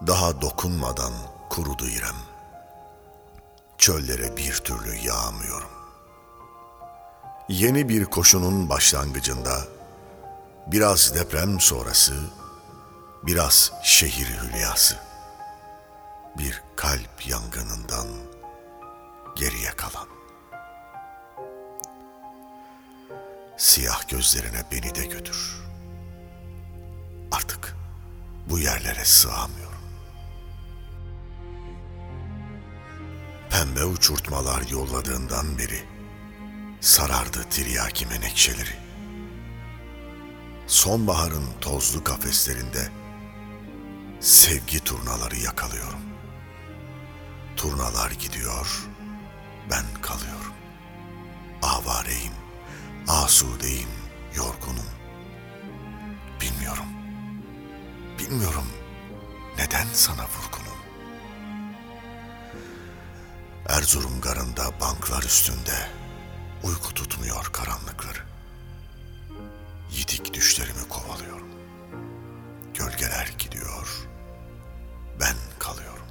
[0.00, 1.12] Daha dokunmadan
[1.50, 2.16] kurudu İrem.
[3.78, 5.70] Çöllere bir türlü yağmıyorum.
[7.48, 9.64] Yeni bir koşunun başlangıcında,
[10.66, 12.14] biraz deprem sonrası,
[13.22, 14.96] biraz şehir hülyası,
[16.38, 18.06] bir kalp yangınından
[19.36, 20.08] geriye kalan.
[23.56, 25.62] Siyah gözlerine beni de götür.
[27.32, 27.76] Artık
[28.50, 29.65] bu yerlere sığamıyorum.
[33.66, 35.84] Pembe uçurtmalar yolladığından beri
[36.80, 38.76] sarardı tiryaki menekşeleri.
[40.66, 42.88] Sonbaharın tozlu kafeslerinde
[44.20, 46.00] sevgi turnaları yakalıyorum.
[47.56, 48.84] Turnalar gidiyor,
[49.70, 50.54] ben kalıyorum.
[51.62, 52.34] Avareyim,
[53.08, 53.90] asudeyim,
[54.36, 54.90] yorgunum.
[56.40, 56.88] Bilmiyorum.
[58.18, 58.66] Bilmiyorum
[59.58, 60.75] neden sana vurgunum.
[63.68, 65.88] Erzurum garında banklar üstünde
[66.62, 68.18] uyku tutmuyor karanlıkları.
[69.92, 71.48] Yitik düşlerimi kovalıyorum.
[72.74, 74.08] Gölgeler gidiyor,
[75.20, 76.06] ben kalıyorum.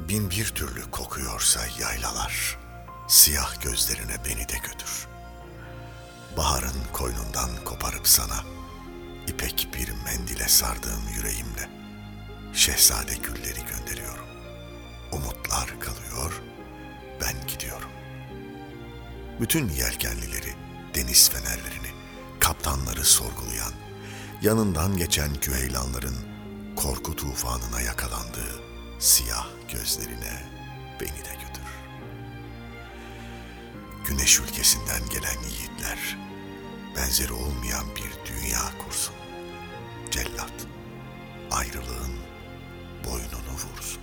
[0.00, 2.58] Bin bir türlü kokuyorsa yaylalar,
[3.08, 5.06] siyah gözlerine beni de götür.
[6.36, 8.44] Baharın koynundan koparıp sana,
[9.28, 11.73] ipek bir mendile sardığım yüreğimle,
[12.54, 14.24] şehzade gülleri gönderiyorum.
[15.12, 16.42] Umutlar kalıyor,
[17.20, 17.88] ben gidiyorum.
[19.40, 20.54] Bütün yelkenlileri,
[20.94, 21.88] deniz fenerlerini,
[22.40, 23.72] kaptanları sorgulayan,
[24.42, 26.16] yanından geçen küheylanların
[26.76, 28.60] korku tufanına yakalandığı
[28.98, 30.44] siyah gözlerine
[31.00, 31.64] beni de götür.
[34.08, 36.18] Güneş ülkesinden gelen yiğitler,
[36.96, 39.14] benzeri olmayan bir dünya kursun.
[40.10, 40.52] Cellat,
[41.50, 42.33] ayrılığın
[43.04, 44.02] boynunu vursun.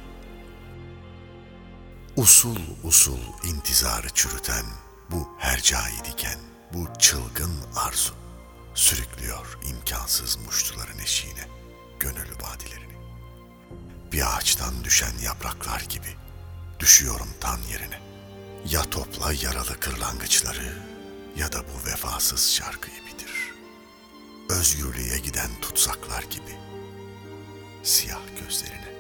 [2.16, 4.66] Usul usul intizarı çürüten
[5.12, 6.40] bu hercai diken,
[6.74, 8.14] bu çılgın arzu
[8.76, 11.48] sürüklüyor imkansız muştuların eşiğine
[12.00, 12.96] gönüllü vadilerini.
[14.12, 16.16] Bir ağaçtan düşen yapraklar gibi
[16.80, 18.00] düşüyorum tan yerine.
[18.70, 20.78] Ya topla yaralı kırlangıçları
[21.38, 23.32] ya da bu vefasız şarkıyı bitir.
[24.50, 26.56] Özgürlüğe giden tutsaklar gibi
[27.84, 28.91] siyah gözlerine.